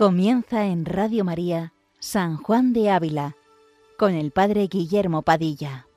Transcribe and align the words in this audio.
Comienza 0.00 0.64
en 0.64 0.86
Radio 0.86 1.24
María 1.24 1.74
San 1.98 2.38
Juan 2.38 2.72
de 2.72 2.90
Ávila 2.90 3.36
con 3.98 4.14
el 4.14 4.30
Padre 4.30 4.66
Guillermo 4.66 5.20
Padilla. 5.20 5.88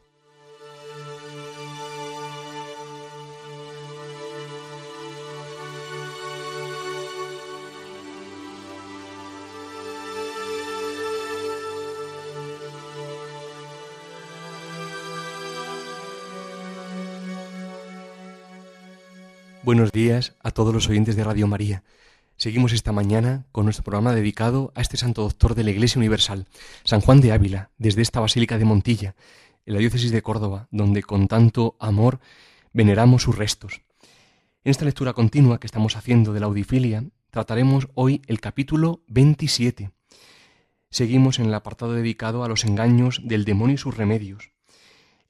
Buenos 19.64 19.94
días 19.94 20.36
a 20.44 20.52
todos 20.52 20.74
los 20.74 20.90
oyentes 20.90 21.16
de 21.16 21.24
Radio 21.24 21.48
María. 21.48 21.84
Seguimos 22.44 22.74
esta 22.74 22.92
mañana 22.92 23.46
con 23.54 23.64
nuestro 23.64 23.86
programa 23.86 24.14
dedicado 24.14 24.74
a 24.76 24.82
este 24.82 24.98
santo 24.98 25.22
doctor 25.22 25.56
de 25.56 25.64
la 25.64 25.72
Iglesia 25.72 25.98
Universal, 25.98 26.46
San 26.84 27.00
Juan 27.00 27.22
de 27.22 27.32
Ávila, 27.32 27.72
desde 27.78 28.02
esta 28.02 28.20
Basílica 28.20 28.58
de 28.58 28.66
Montilla, 28.66 29.16
en 29.66 29.76
la 29.76 29.80
diócesis 29.80 30.12
de 30.12 30.22
Córdoba, 30.22 30.68
donde 30.70 31.04
con 31.04 31.30
tanto 31.30 31.78
amor 31.80 32.20
veneramos 32.74 33.24
sus 33.24 33.38
restos. 33.38 33.80
En 34.66 34.72
esta 34.72 34.84
lectura 34.84 35.14
continua 35.14 35.58
que 35.58 35.68
estamos 35.68 35.96
haciendo 35.96 36.34
de 36.34 36.42
la 36.42 36.48
audifilia, 36.48 37.06
trataremos 37.30 37.88
hoy 37.94 38.22
el 38.28 38.42
capítulo 38.42 39.06
27. 39.08 39.92
Seguimos 40.90 41.40
en 41.40 41.46
el 41.46 41.54
apartado 41.54 41.94
dedicado 41.94 42.44
a 42.44 42.50
los 42.50 42.66
engaños 42.66 43.22
del 43.24 43.46
demonio 43.46 43.76
y 43.76 43.78
sus 43.78 43.96
remedios. 43.96 44.52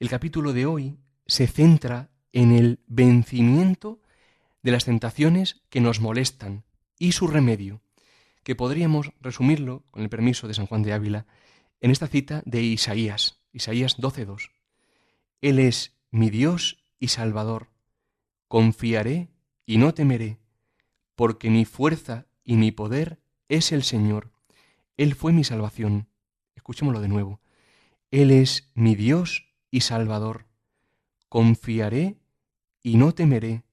El 0.00 0.08
capítulo 0.08 0.52
de 0.52 0.66
hoy 0.66 0.98
se 1.26 1.46
centra 1.46 2.10
en 2.32 2.50
el 2.50 2.80
vencimiento 2.88 4.00
de 4.64 4.72
las 4.72 4.84
tentaciones 4.84 5.62
que 5.70 5.80
nos 5.80 6.00
molestan 6.00 6.64
y 6.98 7.12
su 7.12 7.26
remedio, 7.26 7.80
que 8.42 8.54
podríamos 8.54 9.12
resumirlo, 9.20 9.84
con 9.90 10.02
el 10.02 10.08
permiso 10.08 10.48
de 10.48 10.54
San 10.54 10.66
Juan 10.66 10.82
de 10.82 10.92
Ávila, 10.92 11.26
en 11.80 11.90
esta 11.90 12.06
cita 12.06 12.42
de 12.46 12.62
Isaías, 12.62 13.40
Isaías 13.52 13.98
12.2. 13.98 14.50
Él 15.40 15.58
es 15.58 15.96
mi 16.10 16.30
Dios 16.30 16.84
y 16.98 17.08
Salvador. 17.08 17.68
Confiaré 18.48 19.28
y 19.66 19.78
no 19.78 19.94
temeré, 19.94 20.38
porque 21.14 21.50
mi 21.50 21.64
fuerza 21.64 22.26
y 22.44 22.56
mi 22.56 22.70
poder 22.70 23.20
es 23.48 23.72
el 23.72 23.82
Señor. 23.82 24.32
Él 24.96 25.14
fue 25.14 25.32
mi 25.32 25.44
salvación. 25.44 26.08
Escuchémoslo 26.54 27.00
de 27.00 27.08
nuevo. 27.08 27.40
Él 28.10 28.30
es 28.30 28.70
mi 28.74 28.94
Dios 28.94 29.46
y 29.70 29.80
Salvador. 29.80 30.46
Confiaré 31.28 32.16
y 32.82 32.96
no 32.96 33.12
temeré, 33.12 33.64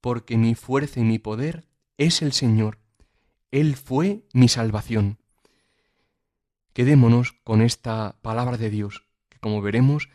porque 0.00 0.36
mi 0.36 0.54
fuerza 0.54 1.00
y 1.00 1.04
mi 1.04 1.18
poder 1.18 1.66
es 2.00 2.22
el 2.22 2.32
Señor. 2.32 2.78
Él 3.50 3.76
fue 3.76 4.24
mi 4.32 4.48
salvación. 4.48 5.18
Quedémonos 6.72 7.34
con 7.44 7.60
esta 7.60 8.16
palabra 8.22 8.56
de 8.56 8.70
Dios, 8.70 9.04
que 9.28 9.38
como 9.38 9.60
veremos, 9.60 10.08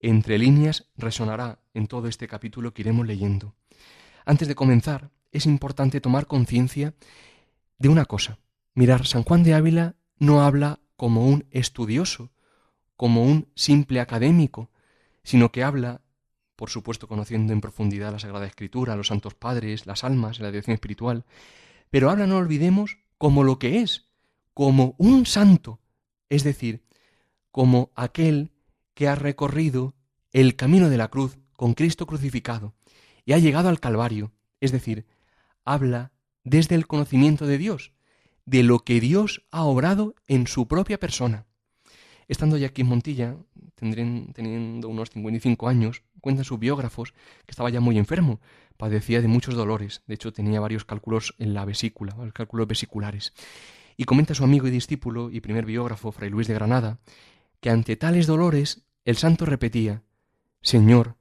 entre 0.00 0.36
líneas 0.36 0.90
resonará 0.94 1.58
en 1.72 1.86
todo 1.86 2.08
este 2.08 2.28
capítulo 2.28 2.74
que 2.74 2.82
iremos 2.82 3.06
leyendo. 3.06 3.54
Antes 4.26 4.46
de 4.46 4.54
comenzar, 4.54 5.10
es 5.32 5.46
importante 5.46 6.02
tomar 6.02 6.26
conciencia 6.26 6.92
de 7.78 7.88
una 7.88 8.04
cosa. 8.04 8.38
Mirar, 8.74 9.06
San 9.06 9.22
Juan 9.22 9.42
de 9.42 9.54
Ávila 9.54 9.96
no 10.18 10.42
habla 10.42 10.80
como 10.96 11.26
un 11.26 11.46
estudioso, 11.50 12.30
como 12.94 13.24
un 13.24 13.48
simple 13.54 14.00
académico, 14.00 14.70
sino 15.22 15.50
que 15.50 15.64
habla 15.64 16.02
por 16.56 16.70
supuesto 16.70 17.06
conociendo 17.06 17.52
en 17.52 17.60
profundidad 17.60 18.12
la 18.12 18.18
Sagrada 18.18 18.46
Escritura, 18.46 18.96
los 18.96 19.08
santos 19.08 19.34
padres, 19.34 19.86
las 19.86 20.04
almas, 20.04 20.40
la 20.40 20.50
dirección 20.50 20.74
espiritual, 20.74 21.24
pero 21.90 22.10
habla, 22.10 22.26
no 22.26 22.38
olvidemos, 22.38 22.98
como 23.18 23.44
lo 23.44 23.58
que 23.58 23.80
es, 23.80 24.06
como 24.54 24.94
un 24.98 25.26
santo, 25.26 25.80
es 26.28 26.42
decir, 26.42 26.82
como 27.50 27.90
aquel 27.94 28.50
que 28.94 29.08
ha 29.08 29.14
recorrido 29.14 29.94
el 30.32 30.56
camino 30.56 30.88
de 30.88 30.96
la 30.96 31.08
cruz 31.08 31.38
con 31.56 31.74
Cristo 31.74 32.06
crucificado 32.06 32.74
y 33.24 33.32
ha 33.32 33.38
llegado 33.38 33.68
al 33.68 33.80
Calvario, 33.80 34.32
es 34.60 34.72
decir, 34.72 35.06
habla 35.64 36.12
desde 36.44 36.74
el 36.74 36.86
conocimiento 36.86 37.46
de 37.46 37.58
Dios, 37.58 37.92
de 38.44 38.62
lo 38.62 38.78
que 38.80 39.00
Dios 39.00 39.44
ha 39.50 39.64
obrado 39.64 40.14
en 40.28 40.46
su 40.46 40.68
propia 40.68 40.98
persona. 40.98 41.46
Estando 42.28 42.56
ya 42.56 42.68
aquí 42.68 42.82
en 42.82 42.88
Montilla, 42.88 43.36
teniendo 43.76 44.88
unos 44.88 45.10
55 45.10 45.68
años, 45.68 46.02
cuentan 46.20 46.44
sus 46.44 46.58
biógrafos 46.58 47.12
que 47.12 47.50
estaba 47.50 47.70
ya 47.70 47.80
muy 47.80 47.98
enfermo, 47.98 48.40
padecía 48.76 49.20
de 49.20 49.28
muchos 49.28 49.54
dolores, 49.54 50.02
de 50.06 50.14
hecho 50.14 50.32
tenía 50.32 50.60
varios 50.60 50.84
cálculos 50.84 51.34
en 51.38 51.54
la 51.54 51.64
vesícula, 51.64 52.16
cálculos 52.32 52.66
vesiculares. 52.66 53.32
Y 53.96 54.04
comenta 54.04 54.34
su 54.34 54.44
amigo 54.44 54.66
y 54.66 54.70
discípulo 54.70 55.30
y 55.30 55.40
primer 55.40 55.64
biógrafo, 55.64 56.12
Fray 56.12 56.30
Luis 56.30 56.48
de 56.48 56.54
Granada, 56.54 56.98
que 57.60 57.70
ante 57.70 57.96
tales 57.96 58.26
dolores 58.26 58.82
el 59.04 59.16
santo 59.16 59.46
repetía, 59.46 60.02
Señor, 60.60 61.16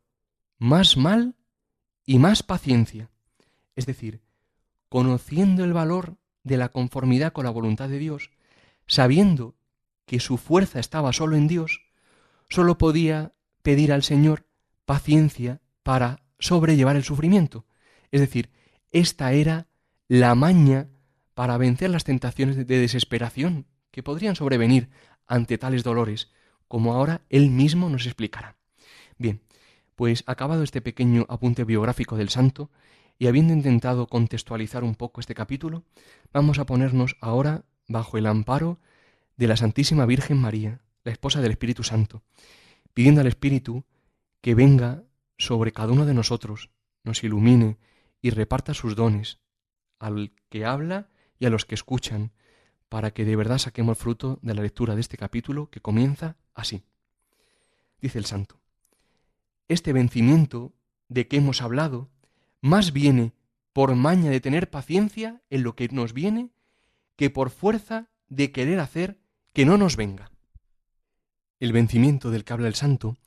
más 0.58 0.98
mal 0.98 1.36
y 2.06 2.20
más 2.20 2.44
paciencia. 2.44 3.10
Es 3.76 3.86
decir, 3.86 4.22
conociendo 4.90 5.64
el 5.64 5.74
valor 5.74 6.18
de 6.44 6.58
la 6.58 6.70
conformidad 6.70 7.34
con 7.34 7.46
la 7.46 7.52
voluntad 7.52 7.90
de 7.90 8.00
Dios, 8.00 8.32
sabiendo 8.88 9.56
que 10.06 10.20
su 10.20 10.38
fuerza 10.38 10.80
estaba 10.80 11.14
solo 11.14 11.36
en 11.36 11.48
Dios, 11.48 11.85
solo 12.50 12.78
podía 12.78 13.34
pedir 13.62 13.92
al 13.92 14.04
Señor 14.04 14.46
paciencia 14.86 15.62
para 15.84 16.24
sobrellevar 16.40 16.96
el 16.96 17.04
sufrimiento. 17.04 17.66
Es 18.12 18.22
decir, 18.22 18.50
esta 18.92 19.34
era 19.34 19.68
la 20.08 20.36
maña 20.36 20.90
para 21.34 21.58
vencer 21.58 21.90
las 21.90 22.04
tentaciones 22.04 22.56
de 22.56 22.64
desesperación 22.66 23.66
que 23.92 24.04
podrían 24.04 24.36
sobrevenir 24.36 24.90
ante 25.28 25.58
tales 25.58 25.84
dolores, 25.84 26.32
como 26.68 26.94
ahora 26.94 27.22
él 27.30 27.50
mismo 27.50 27.90
nos 27.90 28.06
explicará. 28.06 28.56
Bien, 29.18 29.42
pues 29.96 30.24
acabado 30.28 30.64
este 30.64 30.82
pequeño 30.82 31.26
apunte 31.30 31.64
biográfico 31.64 32.18
del 32.18 32.30
santo, 32.30 32.70
y 33.18 33.28
habiendo 33.28 33.54
intentado 33.54 34.08
contextualizar 34.08 34.84
un 34.84 34.96
poco 34.96 35.22
este 35.22 35.36
capítulo, 35.36 35.84
vamos 36.34 36.60
a 36.60 36.66
ponernos 36.66 37.16
ahora 37.22 37.64
bajo 37.88 38.18
el 38.18 38.26
amparo 38.26 38.80
de 39.38 39.48
la 39.48 39.58
Santísima 39.58 40.06
Virgen 40.06 40.38
María, 40.38 40.82
la 41.06 41.14
esposa 41.14 41.40
del 41.40 41.52
Espíritu 41.52 41.84
Santo, 41.84 42.24
pidiendo 42.94 43.22
al 43.22 43.28
Espíritu 43.28 43.86
que 44.42 44.56
venga 44.56 45.04
sobre 45.38 45.72
cada 45.72 45.94
uno 45.94 46.06
de 46.06 46.14
nosotros, 46.14 46.72
nos 47.04 47.24
ilumine 47.24 47.78
y 48.22 48.32
reparta 48.32 48.74
sus 48.74 48.96
dones 48.96 49.40
al 50.00 50.34
que 50.50 50.66
habla 50.66 51.10
y 51.40 51.46
a 51.46 51.50
los 51.50 51.66
que 51.66 51.76
escuchan, 51.76 52.34
para 52.90 53.12
que 53.12 53.24
de 53.24 53.36
verdad 53.36 53.60
saquemos 53.60 53.98
fruto 53.98 54.40
de 54.42 54.54
la 54.54 54.62
lectura 54.62 54.96
de 54.96 55.02
este 55.02 55.18
capítulo 55.18 55.70
que 55.70 55.80
comienza 55.80 56.38
así. 56.54 56.84
Dice 58.02 58.20
el 58.20 58.26
santo, 58.26 58.60
este 59.68 59.94
vencimiento 59.94 60.74
de 61.08 61.28
que 61.28 61.38
hemos 61.38 61.62
hablado 61.62 62.10
más 62.62 62.94
viene 62.94 63.34
por 63.74 63.94
maña 63.96 64.32
de 64.32 64.42
tener 64.42 64.70
paciencia 64.70 65.42
en 65.50 65.64
lo 65.64 65.76
que 65.76 65.88
nos 65.90 66.14
viene 66.14 66.52
que 67.16 67.30
por 67.30 67.50
fuerza 67.50 68.10
de 68.28 68.52
querer 68.52 68.80
hacer 68.80 69.20
que 69.54 69.66
no 69.66 69.78
nos 69.78 69.96
venga. 69.98 70.32
El 71.60 71.72
vencimiento 71.72 72.32
del 72.32 72.44
que 72.44 72.54
habla 72.54 72.68
el 72.68 72.76
santo 72.76 73.18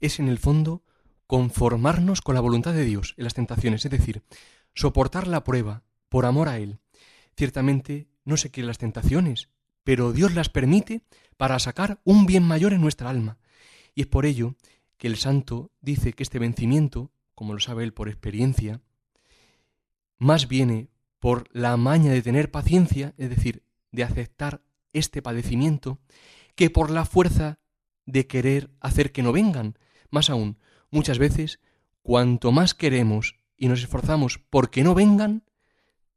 es 0.00 0.18
en 0.18 0.28
el 0.28 0.38
fondo 0.38 0.82
conformarnos 1.26 2.20
con 2.20 2.34
la 2.34 2.40
voluntad 2.40 2.72
de 2.72 2.84
Dios 2.84 3.14
en 3.16 3.24
las 3.24 3.34
tentaciones, 3.34 3.84
es 3.84 3.90
decir, 3.90 4.22
soportar 4.74 5.26
la 5.26 5.44
prueba 5.44 5.82
por 6.08 6.26
amor 6.26 6.48
a 6.48 6.58
Él. 6.58 6.78
Ciertamente 7.36 8.08
no 8.24 8.36
se 8.36 8.50
quieren 8.50 8.68
las 8.68 8.78
tentaciones, 8.78 9.48
pero 9.82 10.12
Dios 10.12 10.34
las 10.34 10.48
permite 10.48 11.02
para 11.36 11.58
sacar 11.58 12.00
un 12.04 12.26
bien 12.26 12.42
mayor 12.42 12.72
en 12.72 12.80
nuestra 12.80 13.10
alma. 13.10 13.38
Y 13.94 14.02
es 14.02 14.06
por 14.06 14.26
ello 14.26 14.54
que 14.96 15.06
el 15.06 15.16
santo 15.16 15.70
dice 15.80 16.12
que 16.12 16.22
este 16.22 16.38
vencimiento, 16.38 17.10
como 17.34 17.52
lo 17.52 17.60
sabe 17.60 17.84
él 17.84 17.92
por 17.92 18.08
experiencia, 18.08 18.80
más 20.18 20.48
viene 20.48 20.88
por 21.18 21.48
la 21.52 21.76
maña 21.76 22.12
de 22.12 22.22
tener 22.22 22.50
paciencia, 22.50 23.14
es 23.18 23.30
decir, 23.30 23.62
de 23.92 24.04
aceptar 24.04 24.62
este 24.92 25.22
padecimiento 25.22 25.98
que 26.54 26.70
por 26.70 26.90
la 26.90 27.04
fuerza 27.04 27.58
de 28.06 28.26
querer 28.26 28.70
hacer 28.80 29.12
que 29.12 29.22
no 29.22 29.32
vengan. 29.32 29.78
Más 30.10 30.30
aún, 30.30 30.58
muchas 30.90 31.18
veces, 31.18 31.60
cuanto 32.02 32.52
más 32.52 32.74
queremos 32.74 33.36
y 33.56 33.68
nos 33.68 33.80
esforzamos 33.80 34.38
por 34.38 34.70
que 34.70 34.84
no 34.84 34.94
vengan, 34.94 35.42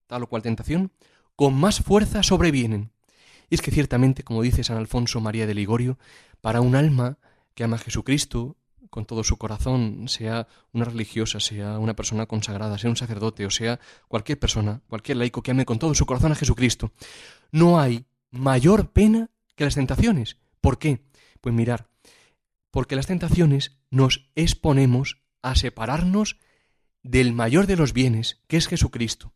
tal 0.07 0.23
o 0.23 0.27
cual 0.27 0.41
tentación, 0.41 0.91
con 1.35 1.53
más 1.53 1.81
fuerza 1.81 2.23
sobrevienen. 2.23 2.91
Y 3.49 3.55
es 3.55 3.61
que 3.61 3.71
ciertamente, 3.71 4.23
como 4.23 4.41
dice 4.41 4.63
San 4.63 4.77
Alfonso 4.77 5.21
María 5.21 5.47
de 5.47 5.53
Ligorio, 5.53 5.97
para 6.41 6.61
un 6.61 6.75
alma 6.75 7.17
que 7.53 7.63
ama 7.63 7.77
a 7.77 7.79
Jesucristo 7.79 8.57
con 8.89 9.05
todo 9.05 9.23
su 9.23 9.37
corazón, 9.37 10.07
sea 10.07 10.47
una 10.71 10.85
religiosa, 10.85 11.39
sea 11.39 11.79
una 11.79 11.95
persona 11.95 12.25
consagrada, 12.25 12.77
sea 12.77 12.89
un 12.89 12.95
sacerdote 12.95 13.45
o 13.45 13.49
sea 13.49 13.79
cualquier 14.07 14.39
persona, 14.39 14.81
cualquier 14.87 15.17
laico 15.17 15.41
que 15.41 15.51
ame 15.51 15.65
con 15.65 15.79
todo 15.79 15.93
su 15.93 16.05
corazón 16.05 16.31
a 16.31 16.35
Jesucristo, 16.35 16.91
no 17.51 17.79
hay 17.79 18.05
mayor 18.31 18.91
pena 18.91 19.29
que 19.55 19.65
las 19.65 19.75
tentaciones. 19.75 20.37
¿Por 20.61 20.77
qué? 20.77 21.01
Pues 21.41 21.53
mirar, 21.53 21.87
porque 22.71 22.95
las 22.95 23.07
tentaciones 23.07 23.77
nos 23.89 24.29
exponemos 24.35 25.21
a 25.41 25.55
separarnos 25.55 26.39
del 27.03 27.33
mayor 27.33 27.67
de 27.67 27.77
los 27.77 27.93
bienes, 27.93 28.41
que 28.47 28.57
es 28.57 28.67
Jesucristo. 28.67 29.33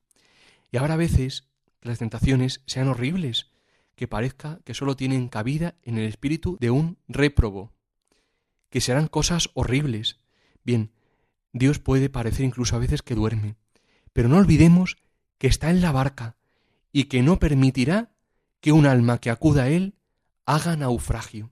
Y 0.72 0.78
ahora 0.78 0.96
a 0.96 0.98
veces 0.98 1.48
las 1.82 2.00
tentaciones 2.00 2.62
sean 2.66 2.88
horribles, 2.88 3.50
que 3.96 4.08
parezca 4.08 4.60
que 4.64 4.74
sólo 4.74 4.96
tienen 4.96 5.28
cabida 5.28 5.76
en 5.84 5.98
el 5.98 6.08
espíritu 6.08 6.58
de 6.60 6.72
un 6.72 6.98
réprobo, 7.08 7.74
que 8.70 8.82
serán 8.82 9.08
cosas 9.08 9.50
horribles. 9.54 10.20
Bien, 10.64 10.92
Dios 11.54 11.80
puede 11.80 12.10
parecer 12.10 12.46
incluso 12.46 12.76
a 12.76 12.80
veces 12.80 13.02
que 13.02 13.16
duerme, 13.16 13.56
pero 14.14 14.30
no 14.30 14.38
olvidemos 14.38 14.98
que 15.38 15.48
está 15.48 15.70
en 15.70 15.82
la 15.82 15.92
barca 15.92 16.38
y 16.92 17.06
que 17.06 17.22
no 17.22 17.40
permitirá 17.40 18.12
que 18.60 18.72
un 18.72 18.86
alma 18.86 19.20
que 19.20 19.30
acuda 19.30 19.64
a 19.64 19.70
Él 19.70 19.96
haga 20.46 20.76
naufragio. 20.76 21.52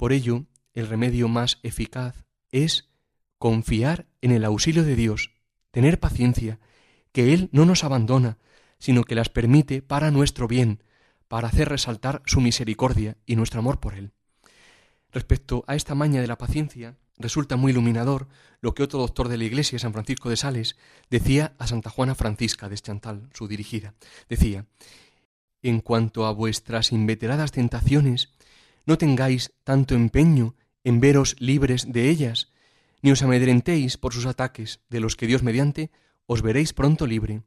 Por 0.00 0.14
ello, 0.14 0.46
el 0.72 0.86
remedio 0.86 1.28
más 1.28 1.58
eficaz 1.62 2.24
es 2.52 2.88
confiar 3.36 4.06
en 4.22 4.30
el 4.30 4.46
auxilio 4.46 4.82
de 4.82 4.96
Dios, 4.96 5.32
tener 5.72 6.00
paciencia, 6.00 6.58
que 7.12 7.34
Él 7.34 7.50
no 7.52 7.66
nos 7.66 7.84
abandona, 7.84 8.38
sino 8.78 9.04
que 9.04 9.14
las 9.14 9.28
permite 9.28 9.82
para 9.82 10.10
nuestro 10.10 10.48
bien, 10.48 10.82
para 11.28 11.48
hacer 11.48 11.68
resaltar 11.68 12.22
su 12.24 12.40
misericordia 12.40 13.18
y 13.26 13.36
nuestro 13.36 13.60
amor 13.60 13.78
por 13.78 13.92
Él. 13.92 14.12
Respecto 15.12 15.64
a 15.66 15.74
esta 15.74 15.94
maña 15.94 16.22
de 16.22 16.28
la 16.28 16.38
paciencia, 16.38 16.96
resulta 17.18 17.56
muy 17.56 17.72
iluminador 17.72 18.26
lo 18.62 18.72
que 18.72 18.82
otro 18.82 19.00
doctor 19.00 19.28
de 19.28 19.36
la 19.36 19.44
Iglesia, 19.44 19.78
San 19.78 19.92
Francisco 19.92 20.30
de 20.30 20.38
Sales, 20.38 20.76
decía 21.10 21.52
a 21.58 21.66
Santa 21.66 21.90
Juana 21.90 22.14
Francisca 22.14 22.70
de 22.70 22.78
Chantal, 22.78 23.28
su 23.34 23.48
dirigida. 23.48 23.92
Decía, 24.30 24.64
En 25.60 25.80
cuanto 25.80 26.24
a 26.24 26.32
vuestras 26.32 26.90
inveteradas 26.90 27.52
tentaciones, 27.52 28.32
no 28.86 28.98
tengáis 28.98 29.52
tanto 29.64 29.94
empeño 29.94 30.54
en 30.84 31.00
veros 31.00 31.36
libres 31.38 31.92
de 31.92 32.08
ellas, 32.08 32.52
ni 33.02 33.12
os 33.12 33.22
amedrentéis 33.22 33.96
por 33.96 34.12
sus 34.12 34.26
ataques, 34.26 34.80
de 34.88 35.00
los 35.00 35.16
que 35.16 35.26
Dios 35.26 35.42
mediante 35.42 35.90
os 36.26 36.42
veréis 36.42 36.72
pronto 36.72 37.06
libre. 37.06 37.42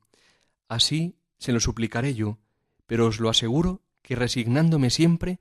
Así 0.67 1.15
se 1.37 1.51
lo 1.51 1.59
suplicaré 1.59 2.13
yo, 2.13 2.39
pero 2.85 3.07
os 3.07 3.19
lo 3.19 3.29
aseguro 3.29 3.81
que 4.01 4.15
resignándome 4.15 4.89
siempre 4.89 5.39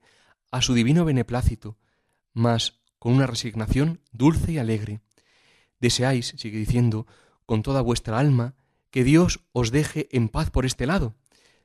a 0.50 0.62
su 0.62 0.74
divino 0.74 1.04
beneplácito, 1.04 1.76
mas 2.32 2.80
con 2.98 3.14
una 3.14 3.26
resignación 3.26 4.00
dulce 4.12 4.52
y 4.52 4.58
alegre. 4.58 5.00
Deseáis, 5.80 6.34
sigue 6.36 6.58
diciendo, 6.58 7.06
con 7.46 7.62
toda 7.62 7.80
vuestra 7.80 8.18
alma, 8.18 8.54
que 8.90 9.04
Dios 9.04 9.40
os 9.52 9.72
deje 9.72 10.08
en 10.12 10.28
paz 10.28 10.50
por 10.50 10.64
este 10.66 10.86
lado. 10.86 11.14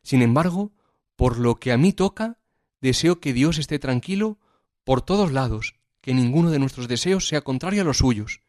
Sin 0.01 0.21
embargo, 0.21 0.71
por 1.15 1.37
lo 1.37 1.55
que 1.55 1.71
a 1.71 1.77
mí 1.77 1.93
toca, 1.93 2.39
deseo 2.81 3.19
que 3.19 3.33
Dios 3.33 3.57
esté 3.57 3.79
tranquilo 3.79 4.39
por 4.83 5.01
todos 5.01 5.31
lados, 5.31 5.75
que 6.01 6.13
ninguno 6.13 6.51
de 6.51 6.59
nuestros 6.59 6.87
deseos 6.87 7.27
sea 7.27 7.41
contrario 7.41 7.81
a 7.81 7.85
los 7.85 7.97
suyos. 7.97 8.41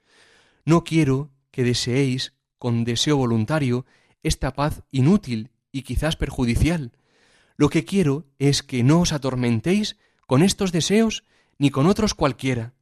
No 0.64 0.84
quiero 0.84 1.30
que 1.50 1.64
deseéis 1.64 2.34
con 2.58 2.84
deseo 2.84 3.16
voluntario 3.16 3.86
esta 4.22 4.52
paz 4.54 4.82
inútil 4.90 5.50
y 5.72 5.82
quizás 5.82 6.16
perjudicial. 6.16 6.92
Lo 7.56 7.68
que 7.68 7.84
quiero 7.84 8.26
es 8.38 8.62
que 8.62 8.82
no 8.82 9.00
os 9.00 9.12
atormentéis 9.12 9.96
con 10.26 10.42
estos 10.42 10.72
deseos 10.72 11.24
ni 11.58 11.70
con 11.70 11.86
otros 11.86 12.14
cualquiera. 12.14 12.74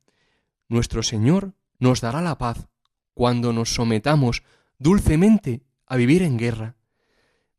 Nuestro 0.68 1.02
Señor 1.02 1.54
nos 1.78 2.00
dará 2.00 2.20
la 2.20 2.38
paz 2.38 2.68
cuando 3.14 3.52
nos 3.52 3.72
sometamos 3.74 4.42
dulcemente 4.78 5.62
a 5.86 5.96
vivir 5.96 6.22
en 6.22 6.36
guerra. 6.36 6.76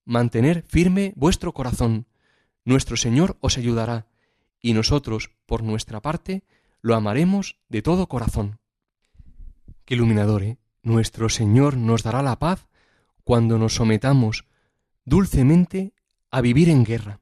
Mantener 0.06 0.62
firme 0.62 1.13
vuestro 1.16 1.54
corazón. 1.54 2.06
Nuestro 2.68 2.98
Señor 2.98 3.38
os 3.40 3.58
ayudará, 3.58 4.08
y 4.60 4.74
nosotros, 4.74 5.31
por 5.46 5.64
nuestra 5.64 6.02
parte, 6.02 6.44
lo 6.81 6.96
amaremos 6.96 7.56
de 7.69 7.81
todo 7.81 8.10
corazón. 8.10 8.60
Qué 9.86 9.96
iluminador, 9.96 10.44
¿eh? 10.44 10.58
Nuestro 10.84 11.30
Señor 11.30 11.78
nos 11.78 12.04
dará 12.04 12.22
la 12.22 12.40
paz 12.40 12.68
cuando 13.24 13.58
nos 13.58 13.75
sometamos 13.75 14.44
dulcemente 15.06 15.94
a 16.30 16.42
vivir 16.42 16.68
en 16.68 16.84
guerra. 16.84 17.22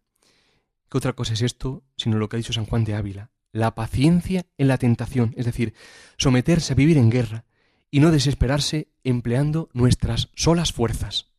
¿Qué 0.89 0.97
otra 0.97 1.13
cosa 1.13 1.33
es 1.33 1.43
esto 1.43 1.83
sino 1.95 2.17
lo 2.17 2.27
que 2.27 2.37
ha 2.37 2.41
dicho 2.41 2.51
San 2.51 2.65
Juan 2.65 2.83
de 2.83 2.95
Ávila? 2.95 3.29
La 3.51 3.75
paciencia 3.75 4.47
en 4.57 4.67
la 4.67 4.79
tentación, 4.79 5.35
es 5.37 5.45
decir, 5.45 5.75
someterse 6.17 6.73
a 6.73 6.75
vivir 6.75 6.97
en 6.97 7.11
guerra 7.11 7.45
y 7.91 7.99
no 7.99 8.09
desesperarse 8.09 8.87
empleando 9.03 9.69
nuestras 9.73 10.31
solas 10.33 10.73
fuerzas. 10.73 11.35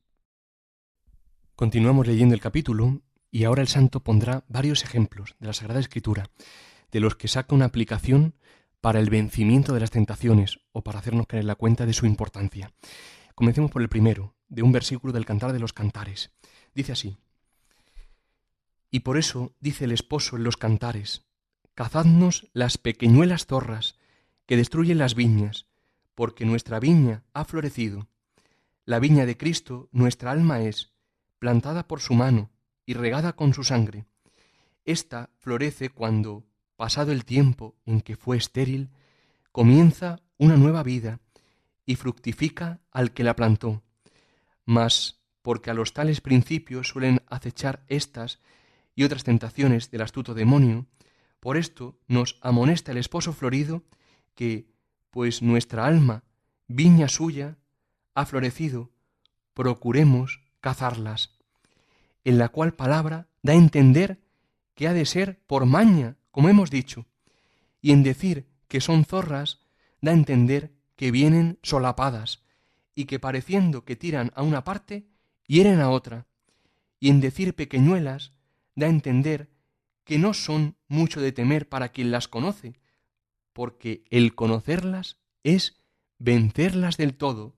Continuamos 1.57 2.07
leyendo 2.07 2.37
el 2.37 2.41
capítulo 2.41 3.03
y 3.37 3.45
ahora 3.45 3.61
el 3.61 3.69
santo 3.69 4.01
pondrá 4.01 4.45
varios 4.49 4.83
ejemplos 4.83 5.37
de 5.41 5.49
la 5.49 5.53
Sagrada 5.53 5.79
Escritura, 5.79 6.31
de 6.91 7.01
los 7.01 7.17
que 7.17 7.29
saca 7.29 7.55
una 7.55 7.67
aplicación 7.67 8.33
para 8.81 8.99
el 8.99 9.11
vencimiento 9.11 9.75
de 9.75 9.81
las 9.81 9.91
tentaciones 9.91 10.61
o 10.73 10.83
para 10.83 11.01
hacernos 11.01 11.27
caer 11.27 11.45
la 11.45 11.55
cuenta 11.55 11.85
de 11.85 11.93
su 11.93 12.07
importancia. 12.07 12.73
Comencemos 13.35 13.71
por 13.71 13.83
el 13.83 13.91
primero, 13.91 14.35
de 14.49 14.63
un 14.63 14.73
versículo 14.73 15.13
del 15.13 15.27
Cantar 15.27 15.53
de 15.53 15.59
los 15.59 15.75
Cantares. 15.75 16.31
Dice 16.75 16.93
así, 16.93 17.19
Y 18.91 19.01
por 19.01 19.19
eso 19.19 19.55
dice 19.61 19.85
el 19.85 19.93
esposo 19.93 20.39
en 20.39 20.45
los 20.45 20.57
cantares, 20.57 21.27
Cazadnos 21.75 22.49
las 22.55 22.79
pequeñuelas 22.79 23.45
zorras 23.45 23.99
que 24.47 24.57
destruyen 24.57 24.97
las 24.97 25.15
viñas, 25.15 25.67
porque 26.15 26.47
nuestra 26.47 26.81
viña 26.81 27.23
ha 27.35 27.45
florecido. 27.45 28.09
La 28.87 28.99
viña 28.99 29.27
de 29.27 29.37
Cristo 29.37 29.91
nuestra 29.93 30.31
alma 30.31 30.63
es, 30.63 30.95
plantada 31.39 31.87
por 31.87 32.01
su 32.01 32.15
mano 32.15 32.56
y 32.87 32.95
regada 32.95 33.35
con 33.35 33.53
su 33.53 33.65
sangre. 33.65 34.07
Esta 34.85 35.31
florece 35.39 35.91
cuando, 35.91 36.47
pasado 36.77 37.13
el 37.13 37.25
tiempo 37.25 37.75
en 37.85 38.01
que 38.01 38.17
fue 38.17 38.37
estéril, 38.37 38.91
comienza 39.51 40.21
una 40.39 40.57
nueva 40.57 40.83
vida 40.85 41.21
y 41.85 41.97
fructifica 41.97 42.81
al 42.93 43.13
que 43.13 43.25
la 43.25 43.37
plantó. 43.37 43.83
Mas, 44.65 45.21
porque 45.43 45.71
a 45.71 45.75
los 45.75 45.93
tales 45.93 46.21
principios 46.21 46.89
suelen 46.89 47.23
acechar 47.27 47.85
estas 47.89 48.41
y 48.95 49.05
otras 49.05 49.25
tentaciones 49.25 49.91
del 49.91 50.03
astuto 50.03 50.35
demonio, 50.35 50.87
por 51.41 51.57
esto 51.57 51.99
nos 52.07 52.39
amonesta 52.41 52.93
el 52.93 52.99
esposo 52.99 53.33
florido 53.33 53.85
que, 54.35 54.69
pues 55.11 55.43
nuestra 55.43 55.87
alma, 55.87 56.25
viña 56.67 57.09
suya, 57.09 57.59
ha 58.15 58.27
florecido, 58.27 58.91
procuremos 59.55 60.41
cazarlas, 60.61 61.36
en 62.27 62.39
la 62.39 62.49
cual 62.49 62.75
palabra 62.75 63.29
da 63.43 63.53
a 63.53 63.57
entender 63.57 64.21
que 64.75 64.89
ha 64.89 64.93
de 64.93 65.07
ser 65.07 65.41
por 65.47 65.65
maña 65.65 66.17
como 66.33 66.49
hemos 66.49 66.71
dicho, 66.71 67.07
y 67.81 67.93
en 67.93 68.03
decir 68.03 68.49
que 68.67 68.81
son 68.81 69.05
zorras 69.05 69.61
da 70.01 70.11
a 70.11 70.15
entender 70.15 70.75
que 70.97 71.13
vienen 71.13 71.61
solapadas, 71.63 72.43
y 72.97 73.05
que 73.05 73.21
pareciendo 73.21 73.85
que 73.85 73.95
tiran 73.95 74.33
a 74.35 74.43
una 74.43 74.65
parte, 74.65 75.07
hieren 75.47 75.81
a 75.81 75.89
otra, 75.89 76.27
y 76.99 77.11
en 77.11 77.21
decir 77.21 77.55
pequeñuelas 77.55 78.33
da 78.75 78.87
a 78.87 78.91
entender 78.91 79.49
que 80.03 80.19
no 80.19 80.35
son 80.35 80.77
mucho 80.89 81.21
de 81.21 81.31
temer 81.31 81.69
para 81.69 81.91
quien 81.91 82.11
las 82.11 82.27
conoce, 82.27 82.81
porque 83.53 84.03
el 84.11 84.35
conocerlas 84.35 85.17
es 85.45 85.81
vencerlas 86.19 86.97
del 86.97 87.17
todo, 87.17 87.55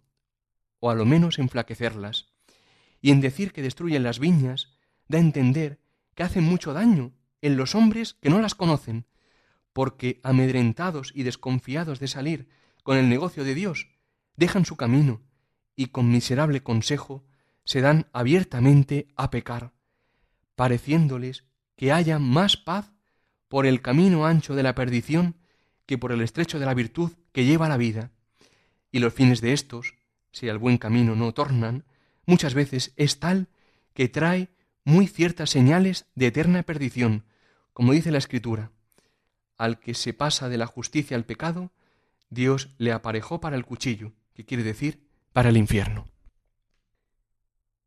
o 0.79 0.91
a 0.91 0.95
lo 0.95 1.07
menos 1.07 1.39
enflaquecerlas, 1.39 2.28
y 3.01 3.11
en 3.11 3.21
decir 3.21 3.53
que 3.53 3.63
destruyen 3.63 4.03
las 4.03 4.19
viñas 4.19 4.77
da 5.09 5.19
a 5.19 5.23
entender 5.23 5.81
que 6.15 6.23
hacen 6.23 6.45
mucho 6.45 6.73
daño 6.73 7.13
en 7.41 7.57
los 7.57 7.75
hombres 7.75 8.15
que 8.21 8.31
no 8.31 8.41
las 8.41 8.55
conocen, 8.55 9.07
porque 9.73 10.21
amedrentados 10.23 11.13
y 11.15 11.23
desconfiados 11.23 12.01
de 12.01 12.09
salir 12.09 12.49
con 12.83 12.97
el 12.97 13.09
negocio 13.09 13.45
de 13.45 13.55
Dios, 13.55 13.89
dejan 14.37 14.65
su 14.65 14.77
camino 14.77 15.23
y 15.77 15.87
con 15.87 16.11
miserable 16.11 16.63
consejo 16.63 17.25
se 17.65 17.81
dan 17.81 18.07
abiertamente 18.13 19.09
a 19.15 19.31
pecar, 19.31 19.73
pareciéndoles 20.57 21.45
que 21.77 21.93
haya 21.93 22.19
más 22.19 22.57
paz 22.57 22.93
por 23.47 23.67
el 23.67 23.81
camino 23.81 24.27
ancho 24.27 24.55
de 24.55 24.63
la 24.63 24.75
perdición 24.75 25.37
que 25.87 25.99
por 25.99 26.13
el 26.13 26.21
estrecho 26.21 26.59
de 26.59 26.67
la 26.67 26.75
virtud 26.75 27.13
que 27.33 27.45
lleva 27.45 27.69
la 27.69 27.77
vida. 27.77 28.11
Y 28.91 28.99
los 28.99 29.15
fines 29.15 29.41
de 29.41 29.53
estos, 29.53 29.95
si 30.33 30.49
al 30.49 30.59
buen 30.59 30.79
camino 30.79 31.15
no 31.15 31.33
tornan, 31.33 31.85
muchas 32.29 32.53
veces 32.53 32.93
es 32.97 33.19
tal 33.19 33.49
que 33.95 34.09
trae 34.09 34.51
muy 34.85 35.07
ciertas 35.07 35.51
señales 35.51 36.07
de 36.15 36.27
eterna 36.27 36.63
perdición, 36.63 37.25
como 37.73 37.93
dice 37.93 38.13
la 38.13 38.19
Escritura. 38.19 38.71
Al 39.57 39.81
que 39.81 39.95
se 39.95 40.13
pasa 40.13 40.49
de 40.49 40.59
la 40.59 40.67
justicia 40.67 41.17
al 41.17 41.25
pecado, 41.25 41.73
Dios 42.29 42.75
le 42.77 42.93
aparejó 42.93 43.41
para 43.41 43.57
el 43.57 43.65
cuchillo, 43.65 44.13
que 44.35 44.45
quiere 44.45 44.63
decir 44.63 45.09
para 45.33 45.49
el 45.49 45.57
infierno. 45.57 46.07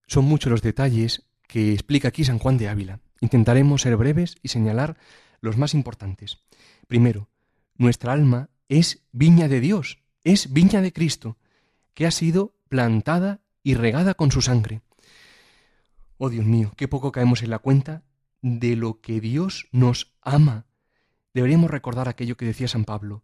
Son 0.08 0.26
muchos 0.26 0.52
los 0.52 0.64
detalles 0.64 1.24
que 1.48 1.74
explica 1.74 2.08
aquí 2.08 2.26
San 2.26 2.40
Juan 2.40 2.58
de 2.58 2.68
Ávila. 2.68 3.00
Intentaremos 3.20 3.84
ser 3.84 3.96
breves 3.96 4.38
y 4.42 4.48
señalar 4.48 4.98
los 5.40 5.56
más 5.56 5.76
importantes. 5.76 6.40
Primero, 6.88 7.30
nuestra 7.76 8.12
alma 8.12 8.50
es 8.70 9.04
viña 9.12 9.48
de 9.48 9.60
Dios, 9.60 10.00
es 10.24 10.52
viña 10.52 10.82
de 10.82 10.92
Cristo, 10.92 11.38
que 11.94 12.08
ha 12.08 12.12
sido 12.12 12.56
plantada 12.70 13.42
y 13.64 13.76
regada 13.76 14.14
con 14.14 14.32
su 14.32 14.42
sangre. 14.42 14.82
Oh 16.18 16.30
Dios 16.30 16.46
mío, 16.46 16.74
qué 16.78 16.88
poco 16.88 17.12
caemos 17.12 17.44
en 17.44 17.50
la 17.50 17.60
cuenta 17.60 18.04
de 18.42 18.76
lo 18.76 19.02
que 19.02 19.20
Dios 19.22 19.68
nos 19.72 20.14
ama. 20.22 20.66
Deberíamos 21.34 21.72
recordar 21.72 22.10
aquello 22.10 22.38
que 22.38 22.46
decía 22.46 22.68
San 22.68 22.86
Pablo. 22.86 23.24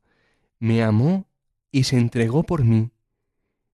Me 0.60 0.84
amó 0.84 1.28
y 1.72 1.84
se 1.84 1.98
entregó 1.98 2.44
por 2.44 2.64
mí. 2.64 2.92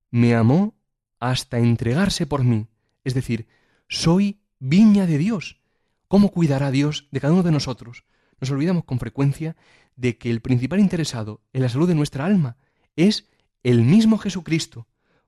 Me 0.10 0.36
amó 0.36 0.76
hasta 1.20 1.60
entregarse 1.60 2.26
por 2.26 2.44
mí. 2.44 2.68
Es 3.04 3.14
decir, 3.14 3.48
soy 3.88 4.42
viña 4.60 5.06
de 5.06 5.18
Dios. 5.18 5.62
¿Cómo 6.08 6.32
cuidará 6.32 6.72
Dios 6.72 7.08
de 7.12 7.20
cada 7.20 7.34
uno 7.34 7.44
de 7.44 7.52
nosotros? 7.52 8.06
Nos 8.40 8.52
olvidamos 8.52 8.84
con 8.84 9.00
frecuencia 9.00 9.56
de 9.96 10.18
que 10.18 10.30
el 10.30 10.42
principal 10.42 10.80
interesado 10.80 11.42
en 11.54 11.62
la 11.62 11.70
salud 11.70 11.88
de 11.88 11.96
nuestra 11.96 12.26
alma 12.26 12.58
es 12.96 13.30
el 13.64 13.84
mismo 13.84 14.18
Jesucristo, 14.18 14.88